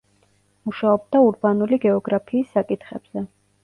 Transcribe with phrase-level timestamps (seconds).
[0.69, 3.29] მუშაობდა ურბანული გეოგრაფიის საკითხებზე.